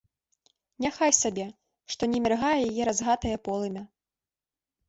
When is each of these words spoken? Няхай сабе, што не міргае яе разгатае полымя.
Няхай 0.85 1.11
сабе, 1.17 1.45
што 1.97 2.09
не 2.13 2.21
міргае 2.25 2.57
яе 2.69 2.83
разгатае 2.91 3.35
полымя. 3.49 3.83